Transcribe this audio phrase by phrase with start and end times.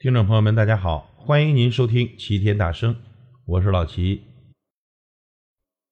[0.00, 2.94] 听众朋友们，大家好，欢迎您收听齐天大圣，
[3.44, 4.22] 我是老齐。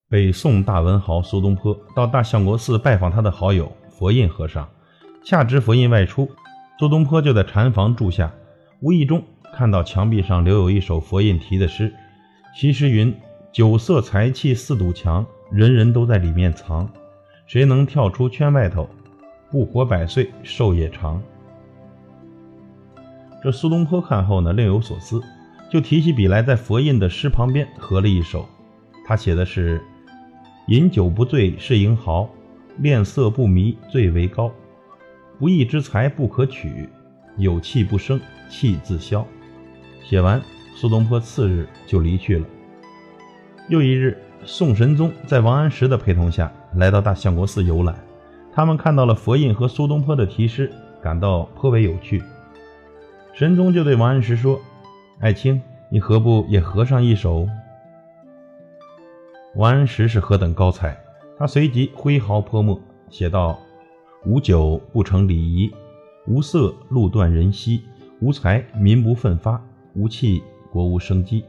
[0.09, 4.69] 北宋大文豪苏东坡到大相国寺拜访他的好友佛印和尚，
[5.25, 6.31] 恰值佛印外出，
[6.79, 8.33] 苏东坡就在禅房住下，
[8.81, 9.21] 无意中
[9.53, 11.93] 看到墙壁上留有一首佛印题的诗，
[12.55, 13.13] 其诗云
[13.51, 16.89] ：“酒色财气四堵墙，人人都在里面藏，
[17.49, 18.89] 谁能跳出圈外头，
[19.51, 21.21] 不活百岁寿也长。”
[23.47, 25.23] 这苏东坡看后呢，另有所思，
[25.71, 28.45] 就提起笔来，在佛印的诗旁边合了一首。
[29.07, 29.81] 他写的是
[30.67, 32.29] ：“饮酒不醉是英豪，
[32.79, 34.51] 恋色不迷最为高。
[35.39, 36.89] 不义之财不可取，
[37.37, 39.25] 有气不生气自消。”
[40.03, 40.43] 写完，
[40.75, 42.47] 苏东坡次日就离去了。
[43.69, 47.95] 又一日，宋神宗在王安石的陪同下来到大相国寺游览，
[48.53, 50.69] 他们看到了佛印和苏东坡的题诗，
[51.01, 52.21] 感到颇为有趣。
[53.37, 54.59] 神宗就对王安石说
[55.21, 57.47] ：“爱卿，你何不也合上一首？”
[59.57, 60.99] 王安石是何等高才，
[61.39, 63.59] 他随即挥毫泼墨，写道
[64.25, 65.71] ：“无酒不成礼仪，
[66.27, 67.83] 无色路断人稀，
[68.23, 71.45] 无才民不奋发，无气国无生机。”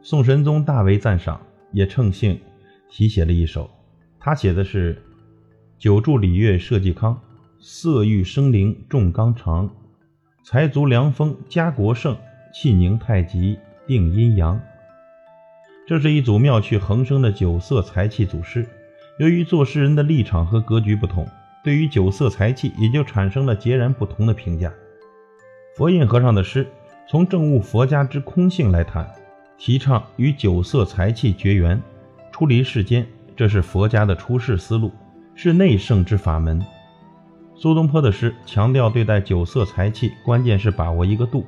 [0.00, 1.40] 宋神宗大为赞赏，
[1.72, 2.38] 也乘兴
[2.88, 3.68] 题写了一首。
[4.20, 5.02] 他写的是
[5.76, 7.20] ：“久住礼乐社稷康，
[7.58, 9.68] 色欲生灵众纲常。”
[10.44, 12.16] 财足良丰家国盛，
[12.54, 14.58] 气宁太极定阴阳。
[15.86, 18.66] 这是一组妙趣横生的酒色财气组诗。
[19.18, 21.26] 由于做诗人的立场和格局不同，
[21.62, 24.72] 对于酒色财气也就产生了截然不同的评价。
[25.76, 26.66] 佛印和尚的诗
[27.06, 29.06] 从证悟佛家之空性来谈，
[29.58, 31.78] 提倡与酒色财气绝缘，
[32.32, 34.92] 出离世间，这是佛家的出世思路，
[35.34, 36.64] 是内圣之法门。
[37.60, 41.44] 苏东坡的诗强调对待酒色财气，关键是把握一个度，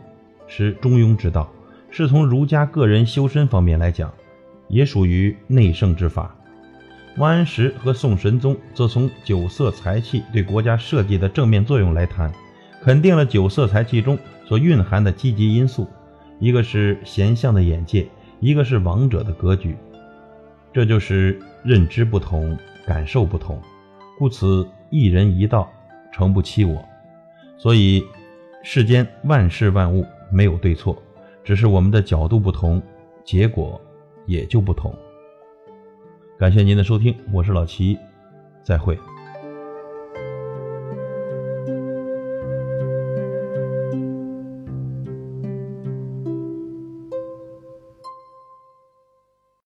[0.48, 1.48] 是中庸之道，
[1.88, 4.12] 是从儒家个人修身方面来讲，
[4.66, 6.34] 也属于内圣之法。
[7.16, 12.32] 王安石和宋神宗则从酒色财气对国家社稷的正面作用来谈，
[12.82, 15.86] 肯定了酒色财气中所蕴含的积极因素，
[16.40, 18.08] 一个是贤相的眼界，
[18.40, 19.76] 一个是王者的格局，
[20.72, 23.62] 这就是认知不同，感受不同，
[24.18, 25.70] 故此一人一道。
[26.12, 26.84] 诚不欺我，
[27.56, 28.04] 所以
[28.62, 31.00] 世间万事万物没有对错，
[31.42, 32.80] 只是我们的角度不同，
[33.24, 33.80] 结果
[34.26, 34.94] 也就不同。
[36.38, 37.98] 感谢您的收听，我是老齐，
[38.62, 38.98] 再会。